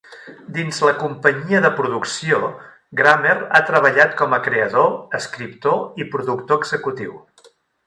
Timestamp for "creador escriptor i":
4.49-6.11